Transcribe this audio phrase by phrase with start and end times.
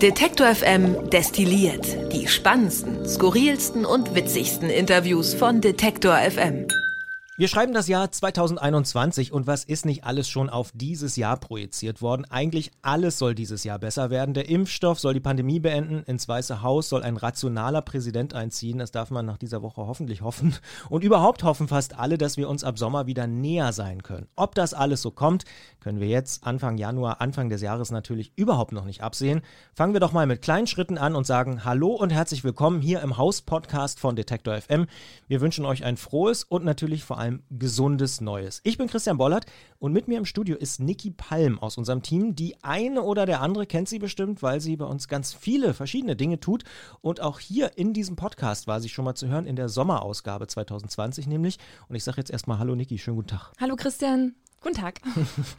[0.00, 6.68] Detektor FM destilliert die spannendsten, skurrilsten und witzigsten Interviews von Detektor FM.
[7.38, 12.02] Wir schreiben das Jahr 2021 und was ist nicht alles schon auf dieses Jahr projiziert
[12.02, 12.26] worden?
[12.28, 14.34] Eigentlich alles soll dieses Jahr besser werden.
[14.34, 18.90] Der Impfstoff soll die Pandemie beenden, ins Weiße Haus soll ein rationaler Präsident einziehen, das
[18.90, 20.56] darf man nach dieser Woche hoffentlich hoffen.
[20.90, 24.26] Und überhaupt hoffen fast alle, dass wir uns ab Sommer wieder näher sein können.
[24.34, 25.44] Ob das alles so kommt,
[25.80, 29.42] können wir jetzt Anfang Januar, Anfang des Jahres natürlich überhaupt noch nicht absehen.
[29.74, 33.00] Fangen wir doch mal mit kleinen Schritten an und sagen Hallo und herzlich willkommen hier
[33.00, 34.86] im Haus-Podcast von Detektor FM.
[35.28, 38.60] Wir wünschen euch ein frohes und natürlich vor allem gesundes Neues.
[38.64, 39.46] Ich bin Christian Bollert
[39.78, 42.34] und mit mir im Studio ist Niki Palm aus unserem Team.
[42.34, 46.16] Die eine oder der andere kennt sie bestimmt, weil sie bei uns ganz viele verschiedene
[46.16, 46.64] Dinge tut.
[47.00, 50.48] Und auch hier in diesem Podcast war sie schon mal zu hören, in der Sommerausgabe
[50.48, 51.58] 2020 nämlich.
[51.88, 53.52] Und ich sage jetzt erstmal Hallo Niki, schönen guten Tag.
[53.60, 54.34] Hallo Christian.
[54.60, 55.00] Guten Tag.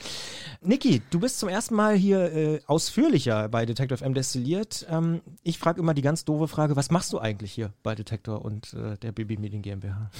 [0.61, 4.85] Niki, du bist zum ersten Mal hier äh, ausführlicher bei Detector M destilliert.
[4.89, 8.43] Ähm, ich frage immer die ganz doofe Frage, was machst du eigentlich hier bei Detektor
[8.43, 10.11] und äh, der Baby Medien GmbH?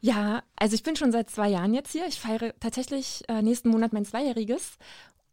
[0.00, 2.06] Ja, also ich bin schon seit zwei Jahren jetzt hier.
[2.06, 4.78] Ich feiere tatsächlich äh, nächsten Monat mein Zweijähriges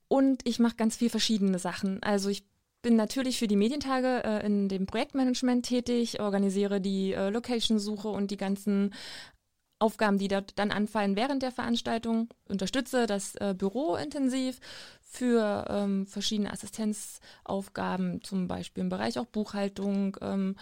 [0.07, 2.01] und ich mache ganz viel verschiedene Sachen.
[2.03, 2.45] Also ich
[2.83, 8.29] bin natürlich für die Medientage äh, in dem Projektmanagement tätig, organisiere die äh, Location-Suche und
[8.29, 8.93] die ganzen
[9.79, 14.59] Aufgaben, die dort dann anfallen während der Veranstaltung, unterstütze das äh, Büro intensiv
[15.01, 20.55] für ähm, verschiedene Assistenzaufgaben, zum Beispiel im Bereich auch Buchhaltung, ähm,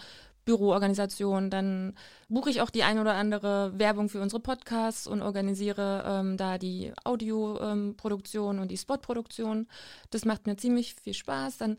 [0.44, 1.50] Büroorganisation.
[1.50, 1.94] Dann
[2.28, 6.58] buche ich auch die ein oder andere Werbung für unsere Podcasts und organisiere ähm, da
[6.58, 9.68] die Audioproduktion ähm, und die Spotproduktion.
[10.10, 11.58] Das macht mir ziemlich viel Spaß.
[11.58, 11.78] Dann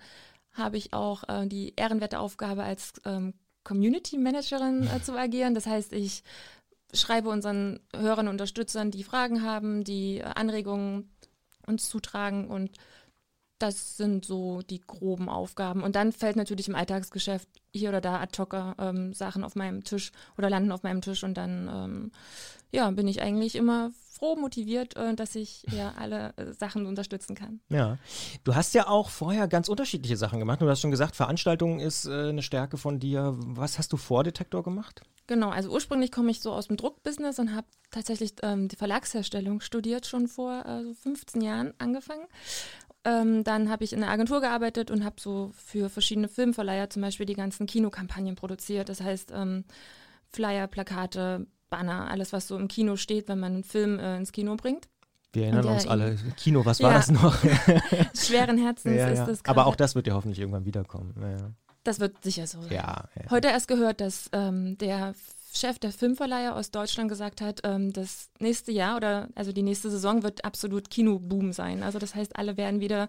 [0.54, 3.34] habe ich auch äh, die ehrenwerte Aufgabe als ähm,
[3.64, 5.54] Community Managerin äh, zu agieren.
[5.54, 6.24] Das heißt, ich
[6.94, 11.12] schreibe unseren Hörern und Unterstützern, die Fragen haben, die Anregungen
[11.66, 12.78] uns zutragen und
[13.60, 15.82] das sind so die groben Aufgaben.
[15.84, 19.84] Und dann fällt natürlich im Alltagsgeschäft hier oder da ad hoc ähm, Sachen auf meinem
[19.84, 22.12] Tisch oder landen auf meinem Tisch und dann ähm,
[22.72, 27.36] ja, bin ich eigentlich immer froh motiviert, äh, dass ich ja alle äh, Sachen unterstützen
[27.36, 27.62] kann.
[27.70, 27.98] Ja,
[28.44, 30.62] du hast ja auch vorher ganz unterschiedliche Sachen gemacht.
[30.62, 33.34] Du hast schon gesagt, Veranstaltungen ist äh, eine Stärke von dir.
[33.38, 35.02] Was hast du vor Detektor gemacht?
[35.28, 39.60] Genau, also ursprünglich komme ich so aus dem Druckbusiness und habe tatsächlich ähm, die Verlagsherstellung
[39.60, 42.28] studiert, schon vor äh, 15 Jahren angefangen
[43.06, 47.02] ähm, dann habe ich in der Agentur gearbeitet und habe so für verschiedene Filmverleiher zum
[47.02, 48.90] Beispiel die ganzen Kinokampagnen produziert.
[48.90, 49.64] Das heißt, ähm,
[50.30, 54.32] Flyer, Plakate, Banner, alles, was so im Kino steht, wenn man einen Film äh, ins
[54.32, 54.90] Kino bringt.
[55.34, 56.18] Wir erinnern uns alle.
[56.38, 56.98] Kino, was war ja.
[56.98, 57.38] das noch?
[58.16, 59.44] Schweren Herzens ja, ist das.
[59.44, 59.60] Grade.
[59.60, 61.56] Aber auch das wird ja hoffentlich irgendwann wiederkommen.
[61.84, 62.60] Das wird sicher so.
[62.70, 65.14] Ja, Heute erst gehört, dass ähm, der
[65.56, 69.90] Chef der Filmverleiher aus Deutschland gesagt hat, ähm, das nächste Jahr oder also die nächste
[69.90, 71.84] Saison wird absolut Kinoboom sein.
[71.84, 73.08] Also das heißt, alle werden wieder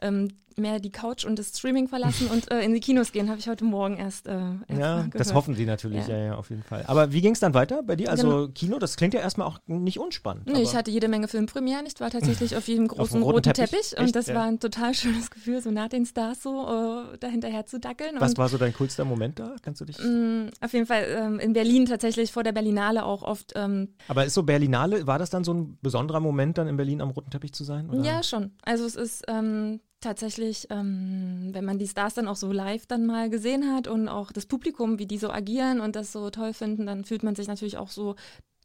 [0.00, 3.38] ähm, mehr die Couch und das Streaming verlassen und äh, in die Kinos gehen, habe
[3.38, 4.32] ich heute Morgen erst, äh,
[4.68, 6.16] erst Ja, das hoffen sie natürlich, ja.
[6.16, 6.84] ja, ja, auf jeden Fall.
[6.86, 8.10] Aber wie ging es dann weiter bei dir?
[8.10, 8.48] Also genau.
[8.48, 10.46] Kino, das klingt ja erstmal auch nicht unspannend.
[10.46, 11.84] Nee, ich hatte jede Menge Filmpremieren.
[11.86, 14.34] Ich war tatsächlich auf jedem großen auf roten, roten, Teppich, Teppich und das ja.
[14.34, 16.66] war ein total schönes Gefühl, so nach den Stars so
[17.12, 18.16] äh, dahinterher zu dackeln.
[18.18, 19.56] Was war so dein coolster Moment da?
[19.62, 19.98] Kannst du dich?
[19.98, 23.52] Mh, mm, auf jeden Fall ähm, in Berlin tatsächlich vor der Berlinale auch oft.
[23.56, 27.00] Ähm, Aber ist so Berlinale, war das dann so ein besonderer Moment, dann in Berlin
[27.00, 27.88] am roten Teppich zu sein?
[27.90, 28.02] Oder?
[28.02, 28.52] Ja, schon.
[28.62, 33.06] Also es ist ähm, tatsächlich, ähm, wenn man die Stars dann auch so live dann
[33.06, 36.52] mal gesehen hat und auch das Publikum, wie die so agieren und das so toll
[36.52, 38.14] finden, dann fühlt man sich natürlich auch so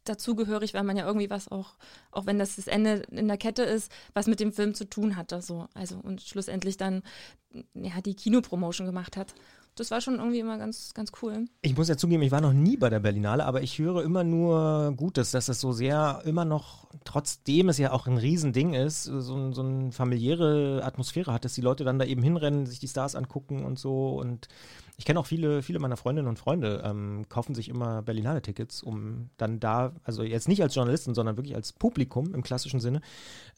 [0.04, 1.76] dazugehörig, weil man ja irgendwie was auch,
[2.10, 5.16] auch wenn das das Ende in der Kette ist, was mit dem Film zu tun
[5.16, 5.40] hatte.
[5.42, 5.68] So.
[5.74, 7.02] Also und schlussendlich dann
[7.74, 9.34] ja, die Kinopromotion gemacht hat
[9.74, 11.46] das war schon irgendwie immer ganz, ganz cool.
[11.62, 14.22] Ich muss ja zugeben, ich war noch nie bei der Berlinale, aber ich höre immer
[14.22, 19.04] nur Gutes, dass das so sehr immer noch, trotzdem es ja auch ein Riesending ist,
[19.04, 22.88] so, so eine familiäre Atmosphäre hat, dass die Leute dann da eben hinrennen, sich die
[22.88, 24.48] Stars angucken und so und
[25.02, 29.30] ich kenne auch viele, viele meiner Freundinnen und Freunde, ähm, kaufen sich immer Berlinale-Tickets, um
[29.36, 33.00] dann da, also jetzt nicht als Journalisten, sondern wirklich als Publikum im klassischen Sinne,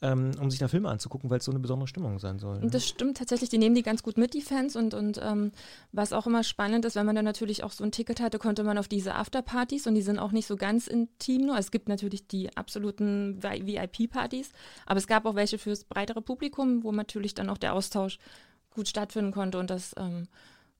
[0.01, 2.61] ähm, um sich da Filme anzugucken, weil es so eine besondere Stimmung sein soll.
[2.61, 2.71] Ne?
[2.71, 4.75] Das stimmt tatsächlich, die nehmen die ganz gut mit, die Fans.
[4.75, 5.51] Und, und ähm,
[5.91, 8.63] was auch immer spannend ist, wenn man dann natürlich auch so ein Ticket hatte, konnte
[8.63, 11.59] man auf diese Afterpartys und die sind auch nicht so ganz intim nur.
[11.59, 14.49] Es gibt natürlich die absoluten VIP-Partys,
[14.87, 18.17] aber es gab auch welche fürs breitere Publikum, wo natürlich dann auch der Austausch
[18.71, 20.27] gut stattfinden konnte und das ähm,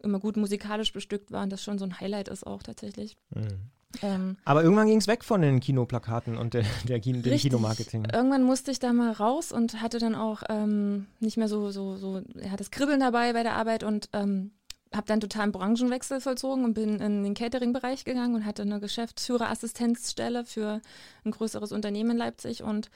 [0.06, 3.18] immer gut musikalisch bestückt war und das schon so ein Highlight ist auch tatsächlich.
[3.34, 3.72] Mhm.
[4.02, 8.06] Ähm, Aber irgendwann ging es weg von den Kinoplakaten und der, der Kino, dem Kinomarketing.
[8.14, 11.96] Irgendwann musste ich da mal raus und hatte dann auch ähm, nicht mehr so, so,
[11.96, 14.52] so, er hat das Kribbeln dabei bei der Arbeit und ähm,
[14.94, 20.46] habe dann totalen Branchenwechsel vollzogen und bin in den Catering-Bereich gegangen und hatte eine Geschäftsführerassistenzstelle
[20.46, 20.82] für
[21.24, 22.90] ein größeres Unternehmen in Leipzig und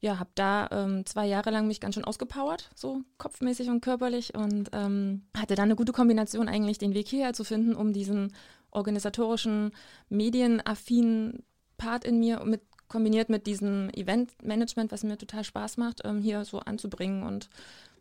[0.00, 4.34] ja, habe da ähm, zwei Jahre lang mich ganz schön ausgepowert, so kopfmäßig und körperlich
[4.34, 8.32] und ähm, hatte dann eine gute Kombination eigentlich, den Weg hierher zu finden, um diesen
[8.70, 9.72] organisatorischen,
[10.08, 11.42] medienaffinen
[11.78, 16.44] Part in mir mit kombiniert mit diesem Eventmanagement, was mir total Spaß macht, ähm, hier
[16.44, 17.50] so anzubringen und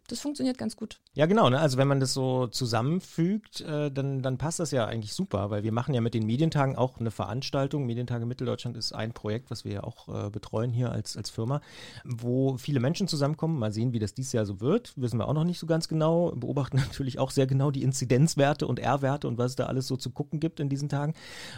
[0.07, 0.99] das funktioniert ganz gut.
[1.13, 1.49] Ja, genau.
[1.49, 1.59] Ne?
[1.59, 5.63] Also wenn man das so zusammenfügt, äh, dann, dann passt das ja eigentlich super, weil
[5.63, 7.85] wir machen ja mit den Medientagen auch eine Veranstaltung.
[7.85, 11.59] Medientage Mitteldeutschland ist ein Projekt, was wir ja auch äh, betreuen hier als, als Firma,
[12.05, 13.59] wo viele Menschen zusammenkommen.
[13.59, 14.93] Mal sehen, wie das dieses Jahr so wird.
[14.95, 16.31] Wissen wir auch noch nicht so ganz genau.
[16.31, 19.97] Beobachten natürlich auch sehr genau die Inzidenzwerte und R-Werte und was es da alles so
[19.97, 21.15] zu gucken gibt in diesen Tagen.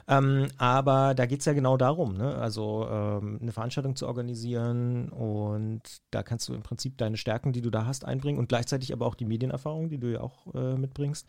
[0.08, 2.36] Ähm, aber da geht es ja genau darum, ne?
[2.36, 7.62] also ähm, eine Veranstaltung zu organisieren und da kannst du im Prinzip deine Stärken, die
[7.62, 10.76] du da hast, einbringen und gleichzeitig aber auch die Medienerfahrung, die du ja auch äh,
[10.76, 11.28] mitbringst.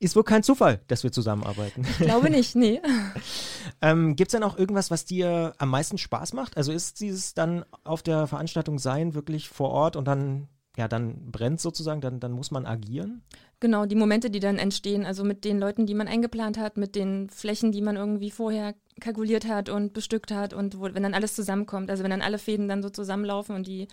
[0.00, 1.82] Ist wohl kein Zufall, dass wir zusammenarbeiten.
[1.82, 2.80] Ich glaube nicht, nee.
[3.82, 6.56] ähm, Gibt es denn auch irgendwas, was dir am meisten Spaß macht?
[6.56, 11.30] Also ist dieses dann auf der Veranstaltung sein, wirklich vor Ort und dann, ja, dann
[11.30, 13.22] brennt sozusagen, dann, dann muss man agieren?
[13.60, 16.94] Genau, die Momente, die dann entstehen, also mit den Leuten, die man eingeplant hat, mit
[16.94, 21.14] den Flächen, die man irgendwie vorher kalkuliert hat und bestückt hat und wo, wenn dann
[21.14, 23.88] alles zusammenkommt, also wenn dann alle Fäden dann so zusammenlaufen und die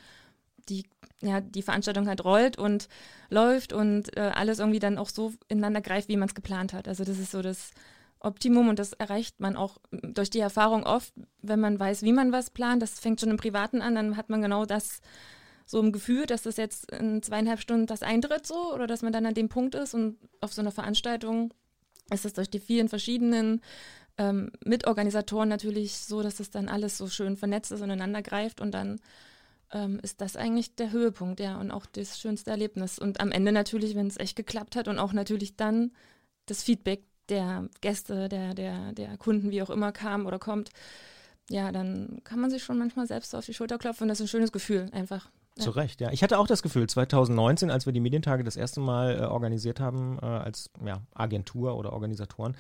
[0.70, 0.86] die,
[1.22, 2.88] ja, die Veranstaltung halt rollt und
[3.30, 6.88] läuft und äh, alles irgendwie dann auch so ineinander greift, wie man es geplant hat.
[6.88, 7.72] Also das ist so das
[8.20, 12.32] Optimum und das erreicht man auch durch die Erfahrung oft, wenn man weiß, wie man
[12.32, 12.82] was plant.
[12.82, 15.02] Das fängt schon im Privaten an, dann hat man genau das
[15.66, 19.14] so im Gefühl, dass das jetzt in zweieinhalb Stunden das eintritt so oder dass man
[19.14, 21.54] dann an dem Punkt ist und auf so einer Veranstaltung
[22.12, 23.62] ist es durch die vielen verschiedenen
[24.18, 28.62] ähm, Mitorganisatoren natürlich so, dass das dann alles so schön vernetzt ist und ineinander greift
[28.62, 29.00] und dann
[29.76, 32.98] ähm, ist das eigentlich der Höhepunkt, ja, und auch das schönste Erlebnis.
[32.98, 35.92] Und am Ende natürlich, wenn es echt geklappt hat und auch natürlich dann
[36.46, 40.70] das Feedback der Gäste, der, der, der Kunden, wie auch immer kam oder kommt,
[41.50, 44.26] ja, dann kann man sich schon manchmal selbst auf die Schulter klopfen und das ist
[44.26, 45.30] ein schönes Gefühl einfach.
[45.58, 45.70] Ja.
[45.72, 46.12] Recht, ja.
[46.12, 49.80] Ich hatte auch das Gefühl, 2019, als wir die Medientage das erste Mal äh, organisiert
[49.80, 52.58] haben, äh, als ja, Agentur oder Organisatoren,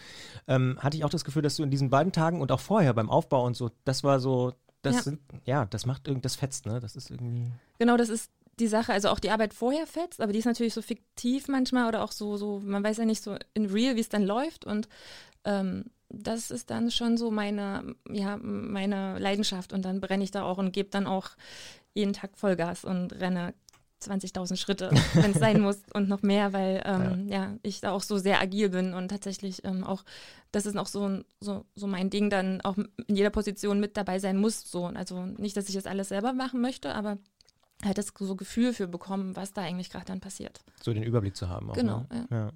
[0.48, 2.94] ähm, hatte ich auch das Gefühl, dass du in diesen beiden Tagen und auch vorher
[2.94, 4.54] beim Aufbau und so, das war so
[4.86, 5.02] das ja.
[5.02, 6.80] sind, ja, das macht irgendwie, das fetzt, ne?
[6.80, 7.52] Das ist irgendwie.
[7.80, 10.74] Genau, das ist die Sache, also auch die Arbeit vorher fetzt, aber die ist natürlich
[10.74, 14.02] so fiktiv manchmal oder auch so, so, man weiß ja nicht so in real, wie
[14.02, 14.88] es dann läuft und
[15.44, 20.44] ähm, das ist dann schon so meine, ja, meine Leidenschaft und dann brenne ich da
[20.44, 21.32] auch und gebe dann auch
[21.94, 23.54] jeden Tag Vollgas und renne
[24.02, 27.46] 20.000 Schritte, wenn es sein muss und noch mehr, weil ähm, ja.
[27.46, 27.58] ja.
[27.64, 30.04] ich da auch so sehr agil bin und tatsächlich ähm, auch,
[30.52, 34.20] das ist auch so, so, so mein Ding, dann auch in jeder Position mit dabei
[34.20, 34.70] sein muss.
[34.70, 34.86] So.
[34.86, 37.18] Also nicht, dass ich das alles selber machen möchte, aber
[37.84, 40.62] halt das so Gefühl für bekommen, was da eigentlich gerade dann passiert.
[40.82, 41.70] So den Überblick zu haben.
[41.70, 42.06] Auch, genau.
[42.12, 42.28] Ne?
[42.30, 42.38] Ja.
[42.38, 42.52] Ja.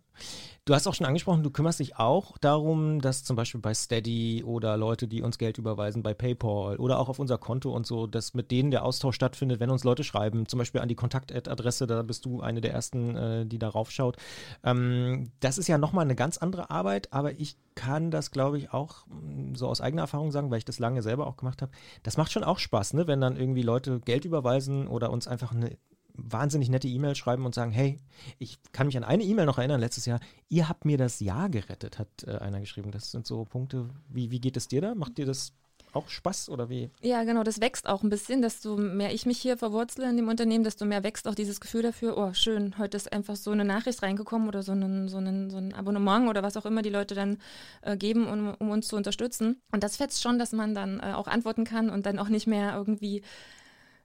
[0.70, 4.44] Du hast auch schon angesprochen, du kümmerst dich auch darum, dass zum Beispiel bei Steady
[4.46, 8.06] oder Leute, die uns Geld überweisen, bei PayPal oder auch auf unser Konto und so,
[8.06, 11.88] dass mit denen der Austausch stattfindet, wenn uns Leute schreiben, zum Beispiel an die Kontaktadresse,
[11.88, 14.18] da bist du eine der ersten, äh, die darauf schaut.
[14.64, 18.72] Ähm, das ist ja nochmal eine ganz andere Arbeit, aber ich kann das, glaube ich,
[18.72, 21.72] auch mm, so aus eigener Erfahrung sagen, weil ich das lange selber auch gemacht habe.
[22.04, 23.08] Das macht schon auch Spaß, ne?
[23.08, 25.78] wenn dann irgendwie Leute Geld überweisen oder uns einfach eine
[26.14, 27.98] wahnsinnig nette E-Mail schreiben und sagen, hey,
[28.38, 30.20] ich kann mich an eine E-Mail noch erinnern, letztes Jahr,
[30.50, 32.92] ihr habt mir das Jahr gerettet, hat äh, einer geschrieben.
[32.92, 34.96] Das sind so Punkte, wie, wie geht es dir da?
[34.96, 35.54] Macht dir das
[35.94, 36.90] auch Spaß oder wie?
[37.02, 38.42] Ja, genau, das wächst auch ein bisschen.
[38.42, 41.82] Desto mehr ich mich hier verwurzle in dem Unternehmen, desto mehr wächst auch dieses Gefühl
[41.82, 45.50] dafür, oh, schön, heute ist einfach so eine Nachricht reingekommen oder so ein, so ein,
[45.50, 47.38] so ein Abonnement oder was auch immer die Leute dann
[47.82, 49.62] äh, geben, um, um, uns zu unterstützen.
[49.72, 52.48] Und das fetzt schon, dass man dann äh, auch antworten kann und dann auch nicht
[52.48, 53.24] mehr irgendwie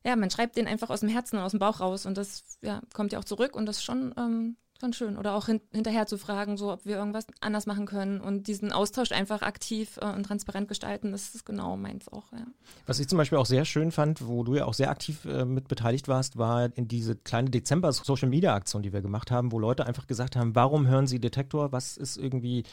[0.05, 2.59] ja, man schreibt den einfach aus dem Herzen und aus dem Bauch raus und das
[2.61, 5.17] ja, kommt ja auch zurück und das ist schon, ähm, schon schön.
[5.17, 8.71] Oder auch hin, hinterher zu fragen, so ob wir irgendwas anders machen können und diesen
[8.71, 12.47] Austausch einfach aktiv äh, und transparent gestalten, das ist genau meins auch, ja.
[12.87, 15.47] Was ich zum Beispiel auch sehr schön fand, wo du ja auch sehr aktiv äh,
[15.47, 20.07] mit beteiligt warst, war in diese kleine Dezember-Social-Media-Aktion, die wir gemacht haben, wo Leute einfach
[20.07, 21.73] gesagt haben, warum hören sie Detektor?
[21.73, 22.65] Was ist irgendwie,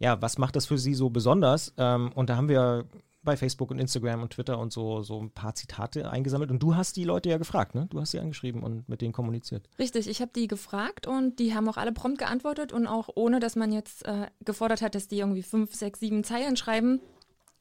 [0.00, 1.72] ja, was macht das für sie so besonders?
[1.76, 2.86] Ähm, und da haben wir
[3.22, 6.50] bei Facebook und Instagram und Twitter und so, so ein paar Zitate eingesammelt.
[6.50, 7.86] Und du hast die Leute ja gefragt, ne?
[7.90, 9.68] Du hast sie angeschrieben und mit denen kommuniziert.
[9.78, 13.40] Richtig, ich habe die gefragt und die haben auch alle prompt geantwortet und auch ohne,
[13.40, 17.00] dass man jetzt äh, gefordert hat, dass die irgendwie fünf, sechs, sieben Zeilen schreiben,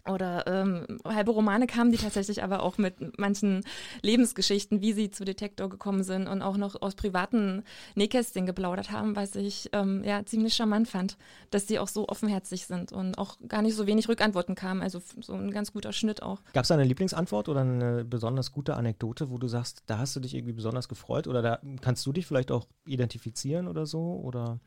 [0.10, 3.63] oder ähm, halbe Romane kamen, die tatsächlich aber auch mit manchen
[4.01, 7.63] Lebensgeschichten, wie sie zu Detektor gekommen sind und auch noch aus privaten
[7.96, 11.18] Nähkästchen geplaudert haben, was ich ähm, ja ziemlich charmant fand,
[11.51, 14.82] dass sie auch so offenherzig sind und auch gar nicht so wenig Rückantworten kamen.
[14.82, 16.42] Also so ein ganz guter Schnitt auch.
[16.54, 20.20] Gab es eine Lieblingsantwort oder eine besonders gute Anekdote, wo du sagst, da hast du
[20.20, 24.22] dich irgendwie besonders gefreut oder da kannst du dich vielleicht auch identifizieren oder so?
[24.24, 24.60] Oder?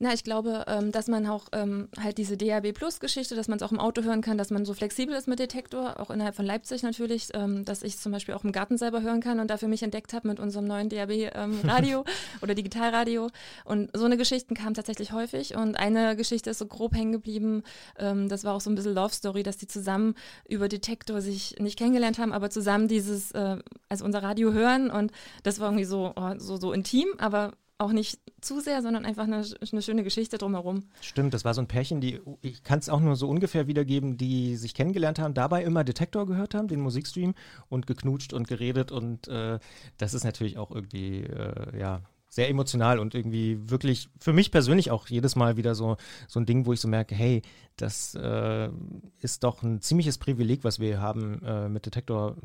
[0.00, 3.58] Na, ich glaube, ähm, dass man auch ähm, halt diese DAB Plus Geschichte, dass man
[3.58, 6.34] es auch im Auto hören kann, dass man so flexibel ist mit Detektor, auch innerhalb
[6.34, 9.38] von Leipzig natürlich, ähm, dass ich es zum Beispiel auch im Garten selber hören kann
[9.38, 12.04] und dafür mich entdeckt habe mit unserem neuen DAB ähm, Radio
[12.42, 13.28] oder Digitalradio.
[13.64, 17.62] Und so eine Geschichten kamen tatsächlich häufig und eine Geschichte ist so grob hängen geblieben.
[17.96, 20.16] Ähm, das war auch so ein bisschen Love Story, dass die zusammen
[20.48, 23.58] über Detektor sich nicht kennengelernt haben, aber zusammen dieses, äh,
[23.88, 25.12] also unser Radio hören und
[25.44, 27.52] das war irgendwie so, oh, so, so intim, aber
[27.84, 30.84] auch nicht zu sehr, sondern einfach eine, eine, schöne Geschichte drumherum.
[31.00, 34.16] Stimmt, das war so ein Pärchen, die, ich kann es auch nur so ungefähr wiedergeben,
[34.16, 37.34] die sich kennengelernt haben, dabei immer Detektor gehört haben, den Musikstream
[37.68, 39.58] und geknutscht und geredet und äh,
[39.98, 42.00] das ist natürlich auch irgendwie, äh, ja,
[42.34, 46.46] sehr emotional und irgendwie wirklich für mich persönlich auch jedes Mal wieder so, so ein
[46.46, 47.42] Ding, wo ich so merke, hey,
[47.76, 48.70] das äh,
[49.20, 52.36] ist doch ein ziemliches Privileg, was wir haben, äh, mit Detektor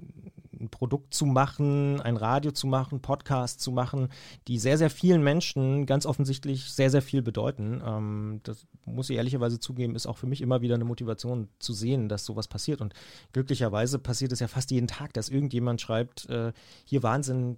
[0.60, 4.10] ein Produkt zu machen, ein Radio zu machen, Podcast zu machen,
[4.48, 7.82] die sehr, sehr vielen Menschen ganz offensichtlich sehr, sehr viel bedeuten.
[7.84, 11.74] Ähm, das muss ich ehrlicherweise zugeben, ist auch für mich immer wieder eine Motivation zu
[11.74, 12.80] sehen, dass sowas passiert.
[12.80, 12.94] Und
[13.34, 16.52] glücklicherweise passiert es ja fast jeden Tag, dass irgendjemand schreibt, äh,
[16.86, 17.58] hier Wahnsinn,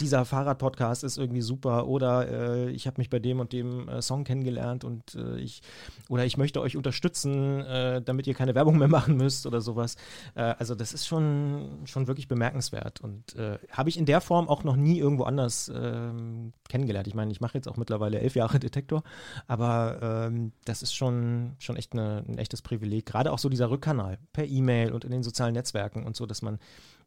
[0.00, 4.02] dieser Fahrradpodcast ist irgendwie super oder äh, ich habe mich bei dem und dem äh,
[4.02, 5.62] Song kennengelernt und äh, ich
[6.08, 9.96] oder ich möchte euch unterstützen, äh, damit ihr keine Werbung mehr machen müsst oder sowas.
[10.34, 14.48] Äh, also das ist schon, schon wirklich bemerkenswert und äh, habe ich in der Form
[14.48, 17.06] auch noch nie irgendwo anders ähm, kennengelernt.
[17.06, 19.02] Ich meine, ich mache jetzt auch mittlerweile elf Jahre Detektor,
[19.46, 23.06] aber ähm, das ist schon, schon echt eine, ein echtes Privileg.
[23.06, 26.42] Gerade auch so dieser Rückkanal per E-Mail und in den sozialen Netzwerken und so, dass
[26.42, 26.58] man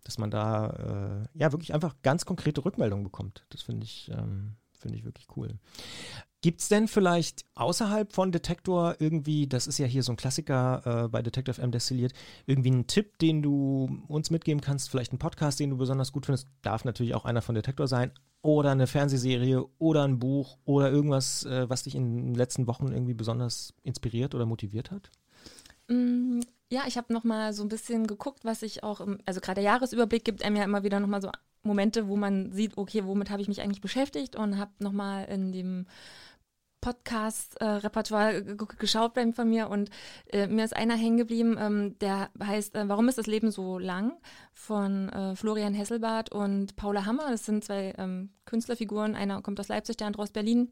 [0.04, 3.46] dass man da äh, ja wirklich einfach ganz konkrete Rückmeldungen bekommt.
[3.50, 5.58] Das finde ich, ähm, finde ich wirklich cool.
[6.42, 11.06] Gibt es denn vielleicht außerhalb von Detektor irgendwie, das ist ja hier so ein Klassiker
[11.06, 12.12] äh, bei Detective M destilliert,
[12.46, 16.26] irgendwie einen Tipp, den du uns mitgeben kannst, vielleicht einen Podcast, den du besonders gut
[16.26, 18.12] findest, darf natürlich auch einer von Detektor sein,
[18.44, 22.92] oder eine Fernsehserie oder ein Buch oder irgendwas, äh, was dich in den letzten Wochen
[22.92, 25.10] irgendwie besonders inspiriert oder motiviert hat?
[25.94, 29.42] Mm, ja, ich habe noch mal so ein bisschen geguckt, was ich auch, im, also
[29.42, 31.30] gerade der Jahresüberblick gibt einem ja immer wieder noch mal so
[31.64, 35.24] Momente, wo man sieht, okay, womit habe ich mich eigentlich beschäftigt und habe noch mal
[35.26, 35.86] in dem
[36.82, 39.90] Podcast-Repertoire äh, geschaut von mir und
[40.32, 43.80] äh, mir ist einer hängen geblieben, ähm, der heißt äh, Warum ist das Leben so
[43.80, 44.14] lang?
[44.52, 47.30] von äh, Florian Hesselbart und Paula Hammer.
[47.30, 49.16] Das sind zwei ähm, Künstlerfiguren.
[49.16, 50.72] Einer kommt aus Leipzig, der andere aus Berlin.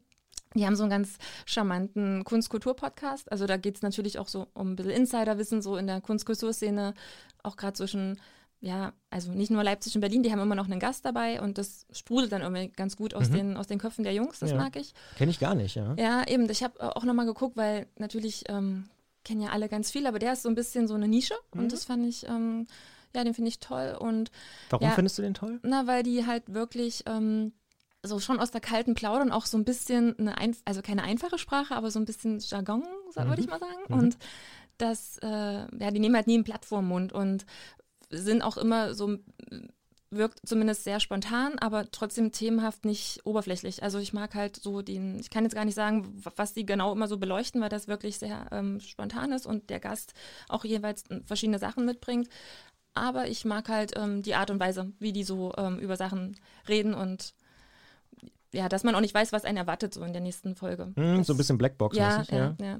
[0.54, 3.30] Die haben so einen ganz charmanten Kunst-Kultur-Podcast.
[3.30, 6.94] Also da geht es natürlich auch so um ein bisschen Insiderwissen, so in der Kunst-Kultur-Szene,
[7.42, 8.20] auch gerade zwischen,
[8.60, 11.58] ja, also nicht nur Leipzig und Berlin, die haben immer noch einen Gast dabei und
[11.58, 13.34] das sprudelt dann irgendwie ganz gut aus, mhm.
[13.34, 14.56] den, aus den Köpfen der Jungs, das ja.
[14.56, 14.94] mag ich.
[15.16, 15.94] Kenne ich gar nicht, ja.
[15.98, 18.88] Ja, eben, ich habe auch nochmal geguckt, weil natürlich ähm,
[19.24, 21.62] kennen ja alle ganz viel, aber der ist so ein bisschen so eine Nische mhm.
[21.62, 22.66] und das fand ich, ähm,
[23.14, 24.30] ja, den finde ich toll und
[24.70, 25.60] Warum ja, findest du den toll?
[25.62, 27.52] Na, weil die halt wirklich ähm,
[28.02, 31.38] so schon aus der kalten Plaudern auch so ein bisschen eine, ein, also keine einfache
[31.38, 33.28] Sprache, aber so ein bisschen Jargon, mhm.
[33.28, 33.80] würde ich mal sagen.
[33.88, 33.98] Mhm.
[33.98, 34.16] Und
[34.78, 37.46] das, äh, ja, die nehmen halt nie ein Blatt vor den Mund und
[38.10, 39.18] sind auch immer so,
[40.10, 43.82] wirkt zumindest sehr spontan, aber trotzdem themenhaft nicht oberflächlich.
[43.82, 46.92] Also ich mag halt so den, ich kann jetzt gar nicht sagen, was die genau
[46.92, 50.12] immer so beleuchten, weil das wirklich sehr ähm, spontan ist und der Gast
[50.48, 52.28] auch jeweils verschiedene Sachen mitbringt.
[52.94, 56.36] Aber ich mag halt ähm, die Art und Weise, wie die so ähm, über Sachen
[56.68, 57.34] reden und
[58.52, 60.92] ja, dass man auch nicht weiß, was einen erwartet so in der nächsten Folge.
[60.96, 61.96] Mm, so ein bisschen Blackbox.
[61.96, 62.78] Ja, ja, ja.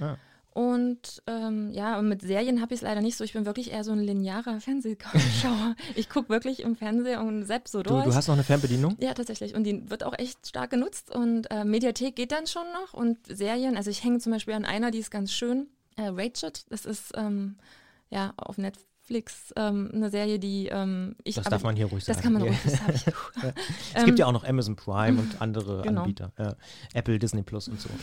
[0.00, 0.18] ja.
[0.54, 3.24] Und ähm, ja, und mit Serien habe ich es leider nicht so.
[3.24, 5.74] Ich bin wirklich eher so ein linearer Fernsehschauer.
[5.96, 8.04] ich gucke wirklich im Fernsehen und selbst so durch.
[8.04, 8.96] Du, du, hast noch eine Fernbedienung?
[9.00, 9.56] Ja, tatsächlich.
[9.56, 11.12] Und die wird auch echt stark genutzt.
[11.12, 12.94] Und äh, Mediathek geht dann schon noch.
[12.94, 15.66] Und Serien, also ich hänge zum Beispiel an einer, die ist ganz schön.
[15.96, 17.56] Äh, Rachel, das ist ähm,
[18.10, 21.34] ja auf Netflix Netflix ähm, eine Serie, die ähm, ich.
[21.34, 22.16] Das darf man hier ruhig das sagen.
[22.16, 23.16] Das kann man ruhig sagen.
[23.42, 23.52] ja.
[23.94, 26.02] Es gibt ja auch noch Amazon Prime und andere genau.
[26.02, 26.32] Anbieter.
[26.38, 26.56] Ja.
[26.94, 27.88] Apple, Disney Plus und so.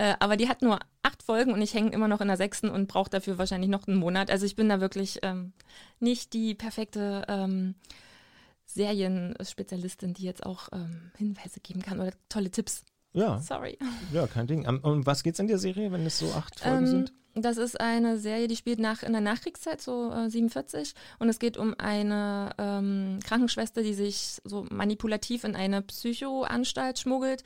[0.00, 2.68] Äh, aber die hat nur acht Folgen und ich hänge immer noch in der sechsten
[2.70, 4.30] und brauche dafür wahrscheinlich noch einen Monat.
[4.30, 5.52] Also ich bin da wirklich ähm,
[5.98, 7.74] nicht die perfekte ähm,
[8.66, 12.84] Serienspezialistin, die jetzt auch ähm, Hinweise geben kann oder tolle Tipps.
[13.12, 13.40] Ja.
[13.40, 13.78] Sorry.
[14.12, 14.66] Ja, kein Ding.
[14.66, 17.12] Um, um was geht's in der Serie, wenn es so acht Folgen ähm, sind?
[17.34, 20.94] Das ist eine Serie, die spielt nach, in der Nachkriegszeit, so äh, 47.
[21.18, 27.44] Und es geht um eine ähm, Krankenschwester, die sich so manipulativ in eine Psychoanstalt schmuggelt.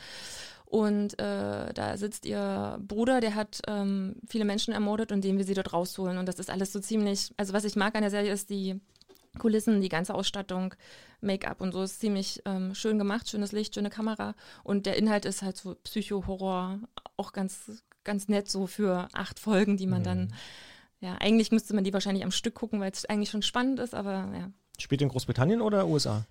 [0.64, 5.44] Und äh, da sitzt ihr Bruder, der hat ähm, viele Menschen ermordet und den will
[5.44, 6.16] sie dort rausholen.
[6.16, 8.80] Und das ist alles so ziemlich, also was ich mag an der Serie ist die
[9.38, 10.74] Kulissen, die ganze Ausstattung,
[11.22, 14.34] Make-up und so ist ziemlich ähm, schön gemacht, schönes Licht, schöne Kamera.
[14.64, 16.80] Und der Inhalt ist halt so Psycho-Horror,
[17.16, 20.04] auch ganz, ganz nett so für acht Folgen, die man mhm.
[20.04, 20.34] dann,
[21.00, 23.94] ja, eigentlich müsste man die wahrscheinlich am Stück gucken, weil es eigentlich schon spannend ist,
[23.94, 24.50] aber ja.
[24.78, 26.26] Spielt in Großbritannien oder USA?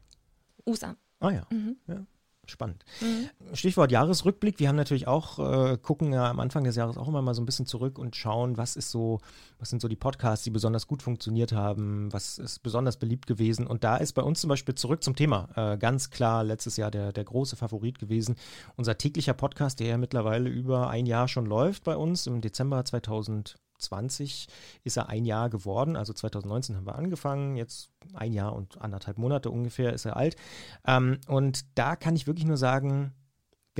[0.66, 0.96] USA.
[1.20, 1.48] Ah ja.
[1.50, 1.78] Mhm.
[1.88, 2.06] ja.
[2.52, 2.84] Spannend.
[3.02, 3.56] Mhm.
[3.56, 4.60] Stichwort Jahresrückblick.
[4.60, 7.42] Wir haben natürlich auch, äh, gucken ja am Anfang des Jahres auch immer mal so
[7.42, 9.20] ein bisschen zurück und schauen, was ist so,
[9.60, 13.66] was sind so die Podcasts, die besonders gut funktioniert haben, was ist besonders beliebt gewesen.
[13.66, 16.92] Und da ist bei uns zum Beispiel zurück zum Thema äh, ganz klar letztes Jahr
[16.92, 18.36] der, der große Favorit gewesen.
[18.76, 22.84] Unser täglicher Podcast, der ja mittlerweile über ein Jahr schon läuft bei uns, im Dezember
[22.86, 23.56] 2000.
[23.82, 24.48] 2020
[24.84, 25.96] ist er ein Jahr geworden.
[25.96, 30.36] Also 2019 haben wir angefangen, jetzt ein Jahr und anderthalb Monate ungefähr ist er alt.
[30.86, 33.14] Ähm, und da kann ich wirklich nur sagen,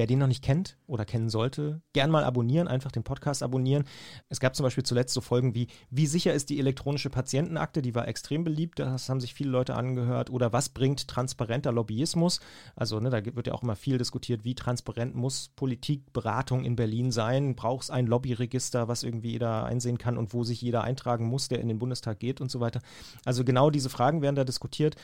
[0.02, 3.84] Wer den noch nicht kennt oder kennen sollte, gern mal abonnieren, einfach den Podcast abonnieren.
[4.30, 7.84] Es gab zum Beispiel zuletzt so Folgen wie, wie sicher ist die elektronische Patientenakte?
[7.84, 10.32] Die war extrem beliebt, das haben sich viele Leute angehört.
[10.32, 12.40] Oder was bringt transparenter Lobbyismus?
[12.76, 17.12] Also ne, da wird ja auch immer viel diskutiert, wie transparent muss Politikberatung in Berlin
[17.12, 17.56] sein?
[17.56, 21.48] Braucht es ein Lobbyregister, was irgendwie jeder einsehen kann und wo sich jeder eintragen muss,
[21.48, 22.82] der in den Bundestag geht und so weiter?
[23.24, 24.96] Also genau diese Fragen werden da diskutiert.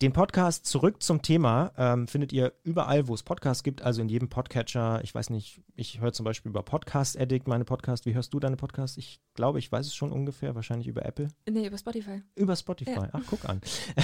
[0.00, 4.08] Den Podcast zurück zum Thema ähm, findet ihr überall, wo es Podcasts gibt, also in
[4.08, 5.02] jedem Podcatcher.
[5.02, 8.06] Ich weiß nicht, ich höre zum Beispiel über Podcast Addict meine Podcasts.
[8.06, 8.96] Wie hörst du deine Podcasts?
[8.96, 11.30] Ich glaube, ich weiß es schon ungefähr, wahrscheinlich über Apple.
[11.50, 12.22] Nee, über Spotify.
[12.36, 12.92] Über Spotify.
[12.92, 13.08] Ja.
[13.10, 13.60] Ach, guck an.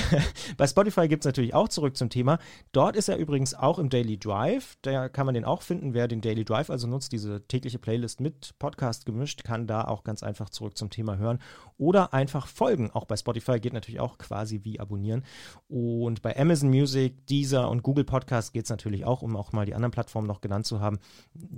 [0.57, 2.41] Bei Spotify gibt es natürlich auch zurück zum Thema.
[2.73, 4.77] Dort ist er übrigens auch im Daily Drive.
[4.83, 5.95] Da kann man den auch finden.
[5.95, 10.03] Wer den Daily Drive also nutzt, diese tägliche Playlist mit Podcast gemischt, kann da auch
[10.03, 11.39] ganz einfach zurück zum Thema hören
[11.79, 12.91] oder einfach folgen.
[12.91, 15.23] Auch bei Spotify geht natürlich auch quasi wie abonnieren.
[15.69, 15.84] Und
[16.23, 19.75] bei Amazon Music, Deezer und Google Podcast geht es natürlich auch, um auch mal die
[19.75, 20.99] anderen Plattformen noch genannt zu haben.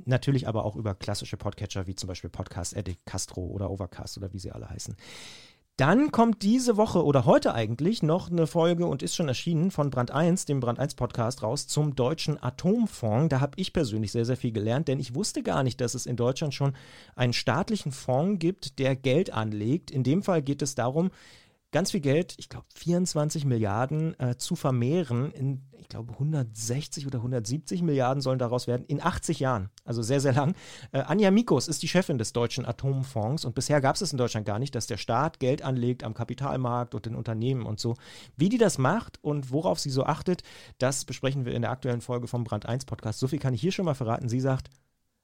[0.05, 4.33] Natürlich aber auch über klassische Podcatcher wie zum Beispiel Podcast Addict, Castro oder Overcast oder
[4.33, 4.97] wie sie alle heißen.
[5.77, 9.91] Dann kommt diese Woche oder heute eigentlich noch eine Folge und ist schon erschienen von
[9.91, 13.29] Brand 1, dem Brand 1 Podcast raus zum deutschen Atomfonds.
[13.29, 16.07] Da habe ich persönlich sehr, sehr viel gelernt, denn ich wusste gar nicht, dass es
[16.07, 16.73] in Deutschland schon
[17.15, 19.91] einen staatlichen Fonds gibt, der Geld anlegt.
[19.91, 21.11] In dem Fall geht es darum,
[21.77, 25.31] ganz viel Geld, ich glaube 24 Milliarden, äh, zu vermehren.
[25.33, 29.69] In, ich glaube 160 oder 170 Milliarden sollen daraus werden in 80 Jahren.
[29.85, 30.55] Also sehr, sehr lang.
[30.93, 34.17] Äh, Anja Mikos ist die Chefin des Deutschen Atomfonds und bisher gab es es in
[34.17, 37.95] Deutschland gar nicht, dass der Staat Geld anlegt am Kapitalmarkt und in Unternehmen und so.
[38.39, 40.45] Wie die das macht und worauf sie so achtet,
[40.79, 43.19] das besprechen wir in der aktuellen Folge vom Brand 1 Podcast.
[43.19, 44.31] So viel kann ich hier schon mal verraten.
[44.31, 44.71] Sie sagt,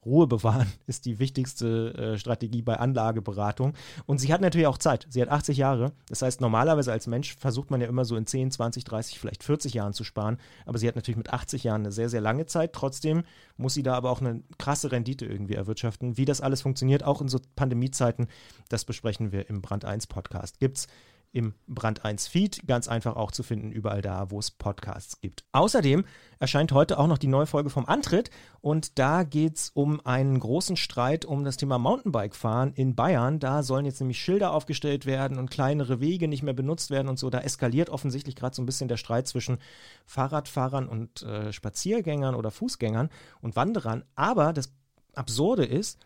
[0.05, 3.75] Ruhe bewahren ist die wichtigste äh, Strategie bei Anlageberatung.
[4.07, 5.07] Und sie hat natürlich auch Zeit.
[5.09, 5.93] Sie hat 80 Jahre.
[6.09, 9.45] Das heißt, normalerweise als Mensch versucht man ja immer so in 10, 20, 30, vielleicht
[9.45, 10.39] 40 Jahren zu sparen.
[10.67, 12.73] Aber sie hat natürlich mit 80 Jahren eine sehr, sehr lange Zeit.
[12.73, 13.23] Trotzdem
[13.57, 16.17] muss sie da aber auch eine krasse Rendite irgendwie erwirtschaften.
[16.17, 18.29] Wie das alles funktioniert, auch in so Pandemiezeiten,
[18.69, 20.59] das besprechen wir im Brand 1 Podcast.
[20.59, 20.89] Gibt's
[21.33, 25.45] im Brand 1 Feed, ganz einfach auch zu finden, überall da, wo es Podcasts gibt.
[25.53, 26.05] Außerdem
[26.39, 30.39] erscheint heute auch noch die neue Folge vom Antritt und da geht es um einen
[30.39, 33.39] großen Streit um das Thema Mountainbike-Fahren in Bayern.
[33.39, 37.19] Da sollen jetzt nämlich Schilder aufgestellt werden und kleinere Wege nicht mehr benutzt werden und
[37.19, 37.31] so.
[37.31, 39.59] Da eskaliert offensichtlich gerade so ein bisschen der Streit zwischen
[40.05, 43.09] Fahrradfahrern und äh, Spaziergängern oder Fußgängern
[43.41, 44.05] und Wanderern.
[44.15, 44.73] Aber das
[45.15, 45.99] Absurde ist,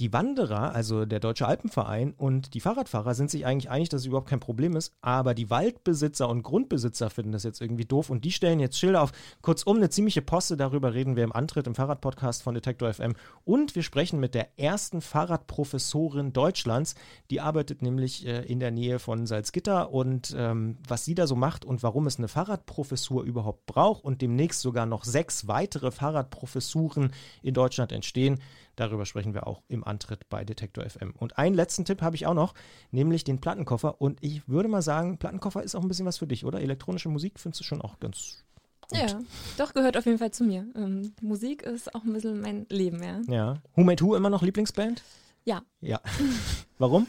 [0.00, 4.06] die Wanderer, also der Deutsche Alpenverein und die Fahrradfahrer sind sich eigentlich einig, dass es
[4.06, 8.24] überhaupt kein Problem ist, aber die Waldbesitzer und Grundbesitzer finden das jetzt irgendwie doof und
[8.24, 9.12] die stellen jetzt Schilder auf.
[9.42, 13.74] Kurzum, eine ziemliche Posse, darüber reden wir im Antritt im Fahrradpodcast von Detektor FM und
[13.74, 16.94] wir sprechen mit der ersten Fahrradprofessorin Deutschlands,
[17.30, 19.92] die arbeitet nämlich äh, in der Nähe von Salzgitter.
[19.92, 24.22] Und ähm, was sie da so macht und warum es eine Fahrradprofessur überhaupt braucht und
[24.22, 28.40] demnächst sogar noch sechs weitere Fahrradprofessuren in Deutschland entstehen,
[28.76, 31.14] Darüber sprechen wir auch im Antritt bei Detektor FM.
[31.18, 32.54] Und einen letzten Tipp habe ich auch noch,
[32.90, 34.00] nämlich den Plattenkoffer.
[34.00, 36.60] Und ich würde mal sagen, Plattenkoffer ist auch ein bisschen was für dich, oder?
[36.60, 38.44] Elektronische Musik findest du schon auch ganz
[38.88, 38.98] Gut.
[38.98, 39.18] Ja,
[39.58, 40.64] doch, gehört auf jeden Fall zu mir.
[40.76, 43.20] Ähm, Musik ist auch ein bisschen mein Leben, ja.
[43.26, 43.62] Ja.
[43.74, 45.02] Who Made Who immer noch Lieblingsband?
[45.44, 45.62] Ja.
[45.80, 46.00] Ja.
[46.78, 47.08] Warum?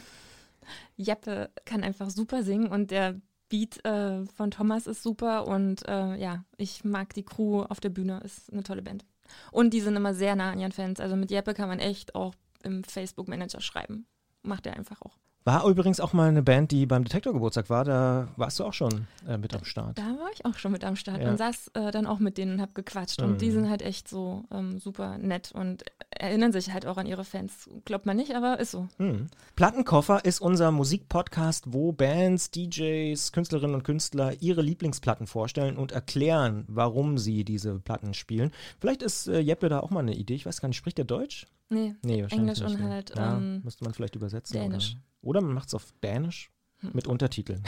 [0.96, 6.16] Jeppe kann einfach super singen und der Beat äh, von Thomas ist super und äh,
[6.16, 9.04] ja, ich mag die Crew auf der Bühne, ist eine tolle Band.
[9.52, 11.00] Und die sind immer sehr nah an ihren Fans.
[11.00, 14.06] Also mit Jeppe kann man echt auch im Facebook-Manager schreiben.
[14.42, 15.18] Macht er einfach auch.
[15.48, 17.82] War übrigens auch mal eine Band, die beim Detektor-Geburtstag war.
[17.82, 19.96] Da warst du auch schon äh, mit am Start.
[19.96, 21.30] Da war ich auch schon mit am Start ja.
[21.30, 23.22] und saß äh, dann auch mit denen und hab gequatscht.
[23.22, 23.28] Mhm.
[23.28, 27.06] Und die sind halt echt so ähm, super nett und erinnern sich halt auch an
[27.06, 27.66] ihre Fans.
[27.86, 28.88] Glaubt man nicht, aber ist so.
[28.98, 29.28] Mhm.
[29.56, 36.66] Plattenkoffer ist unser Musikpodcast, wo Bands, DJs, Künstlerinnen und Künstler ihre Lieblingsplatten vorstellen und erklären,
[36.68, 38.52] warum sie diese Platten spielen.
[38.80, 40.34] Vielleicht ist äh, Jeppe da auch mal eine Idee.
[40.34, 41.46] Ich weiß gar nicht, spricht der Deutsch?
[41.70, 43.14] Nee, nee Englisch und halt.
[43.14, 44.54] Ja, ähm, müsste man vielleicht übersetzen.
[44.54, 44.96] Dänisch.
[45.20, 46.50] Oder, oder man macht es auf Dänisch.
[46.92, 47.62] Mit Untertiteln.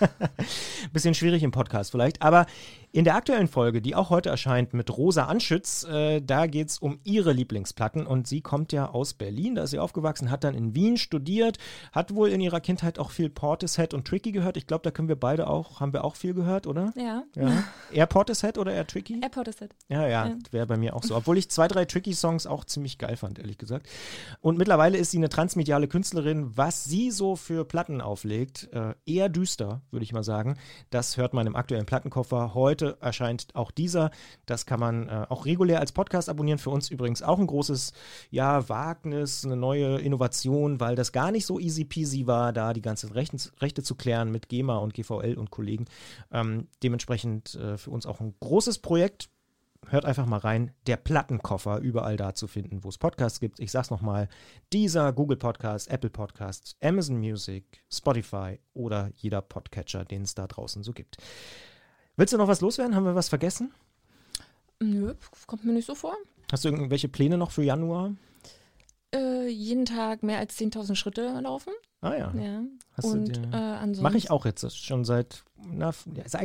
[0.92, 2.46] Bisschen schwierig im Podcast vielleicht, aber
[2.92, 6.78] in der aktuellen Folge, die auch heute erscheint mit Rosa Anschütz, äh, da geht es
[6.78, 10.54] um ihre Lieblingsplatten und sie kommt ja aus Berlin, da ist sie aufgewachsen, hat dann
[10.54, 11.58] in Wien studiert,
[11.92, 14.56] hat wohl in ihrer Kindheit auch viel Portishead und Tricky gehört.
[14.56, 16.92] Ich glaube, da können wir beide auch, haben wir auch viel gehört, oder?
[16.96, 17.22] Ja.
[17.36, 17.62] ja.
[17.92, 19.20] Eher Portishead oder eher Tricky?
[19.20, 19.74] Eher Portishead.
[19.88, 20.36] Ja, ja, ja.
[20.50, 21.14] wäre bei mir auch so.
[21.16, 23.88] Obwohl ich zwei, drei Tricky-Songs auch ziemlich geil fand, ehrlich gesagt.
[24.40, 26.56] Und mittlerweile ist sie eine transmediale Künstlerin.
[26.56, 28.29] Was sie so für Platten auflegt,
[28.72, 30.56] äh, eher düster, würde ich mal sagen.
[30.90, 34.10] Das hört man im aktuellen Plattenkoffer heute erscheint auch dieser.
[34.46, 36.58] Das kann man äh, auch regulär als Podcast abonnieren.
[36.58, 37.92] Für uns übrigens auch ein großes
[38.30, 42.82] ja, Wagnis, eine neue Innovation, weil das gar nicht so easy peasy war, da die
[42.82, 45.86] ganzen Rechten, Rechte zu klären mit GEMA und GVL und Kollegen.
[46.32, 49.30] Ähm, dementsprechend äh, für uns auch ein großes Projekt
[49.88, 50.72] hört einfach mal rein.
[50.86, 53.60] Der Plattenkoffer überall da zu finden, wo es Podcasts gibt.
[53.60, 54.28] Ich sag's nochmal:
[54.72, 60.82] dieser Google Podcast, Apple Podcast, Amazon Music, Spotify oder jeder Podcatcher, den es da draußen
[60.82, 61.16] so gibt.
[62.16, 62.94] Willst du noch was loswerden?
[62.94, 63.72] Haben wir was vergessen?
[64.80, 65.14] Nö,
[65.46, 66.16] kommt mir nicht so vor.
[66.50, 68.12] Hast du irgendwelche Pläne noch für Januar?
[69.14, 71.72] Äh, jeden Tag mehr als 10.000 Schritte laufen.
[72.00, 72.32] Ah ja.
[72.34, 72.62] ja.
[73.02, 74.02] Und äh, ansonsten.
[74.02, 75.90] Mache ich auch jetzt schon seit, na,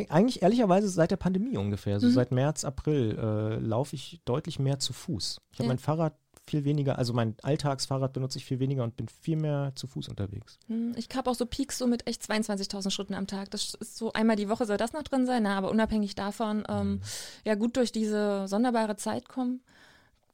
[0.10, 1.99] eigentlich ehrlicherweise seit der Pandemie ungefähr.
[1.99, 2.12] So mhm.
[2.12, 5.41] seit März, April äh, laufe ich deutlich mehr zu Fuß.
[5.51, 5.69] Ich habe ja.
[5.69, 6.13] mein Fahrrad
[6.47, 10.10] viel weniger, also mein Alltagsfahrrad benutze ich viel weniger und bin viel mehr zu Fuß
[10.10, 10.60] unterwegs.
[10.67, 13.49] Hm, ich habe auch so Peaks so mit echt 22.000 Schritten am Tag.
[13.51, 16.63] Das ist so einmal die Woche soll das noch drin sein, na, aber unabhängig davon,
[16.69, 17.01] ähm, mhm.
[17.45, 19.62] ja gut durch diese sonderbare Zeit kommen.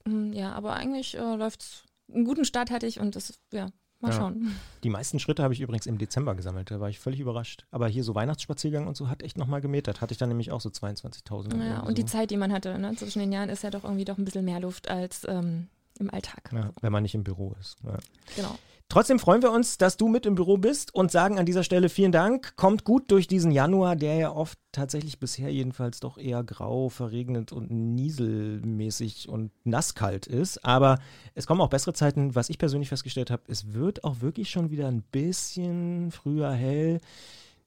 [0.05, 1.83] Ähm, ja, aber eigentlich äh, läuft es,
[2.13, 3.69] einen guten Start hatte ich und das, ja,
[4.01, 4.17] Mal ja.
[4.17, 4.55] schauen.
[4.83, 6.71] Die meisten Schritte habe ich übrigens im Dezember gesammelt.
[6.71, 7.65] Da war ich völlig überrascht.
[7.69, 10.01] Aber hier so Weihnachtsspaziergang und so hat echt nochmal gemetert.
[10.01, 11.63] Hatte ich dann nämlich auch so 22.000.
[11.63, 11.93] Ja, und so.
[11.93, 12.95] die Zeit, die man hatte ne?
[12.95, 15.67] zwischen den Jahren, ist ja doch irgendwie doch ein bisschen mehr Luft als ähm,
[15.99, 16.49] im Alltag.
[16.51, 17.77] Ja, wenn man nicht im Büro ist.
[17.83, 17.97] Ja.
[18.35, 18.57] Genau.
[18.91, 21.87] Trotzdem freuen wir uns, dass du mit im Büro bist und sagen an dieser Stelle
[21.87, 22.57] vielen Dank.
[22.57, 27.53] Kommt gut durch diesen Januar, der ja oft tatsächlich bisher jedenfalls doch eher grau, verregnet
[27.53, 30.65] und nieselmäßig und nasskalt ist.
[30.65, 30.99] Aber
[31.35, 32.35] es kommen auch bessere Zeiten.
[32.35, 36.99] Was ich persönlich festgestellt habe, es wird auch wirklich schon wieder ein bisschen früher hell.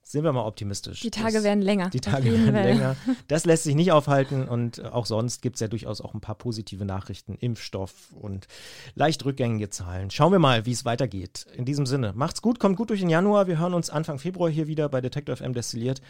[0.07, 0.99] Sind wir mal optimistisch.
[0.99, 1.89] Die Tage das, werden länger.
[1.89, 2.63] Die Tage werden Fall.
[2.63, 2.95] länger.
[3.27, 6.35] Das lässt sich nicht aufhalten und auch sonst gibt es ja durchaus auch ein paar
[6.35, 7.35] positive Nachrichten.
[7.39, 8.47] Impfstoff und
[8.93, 10.11] leicht rückgängige Zahlen.
[10.11, 11.47] Schauen wir mal, wie es weitergeht.
[11.57, 13.47] In diesem Sinne, macht's gut, kommt gut durch den Januar.
[13.47, 16.01] Wir hören uns Anfang Februar hier wieder bei Detektor FM Destilliert.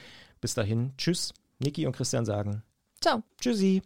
[0.41, 1.33] Bis dahin, tschüss.
[1.59, 2.63] Niki und Christian sagen.
[2.99, 3.23] Ciao.
[3.39, 3.81] Tschüssi.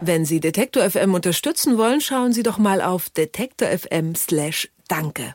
[0.00, 5.34] Wenn Sie Detektor FM unterstützen wollen, schauen Sie doch mal auf detektor FM slash Danke.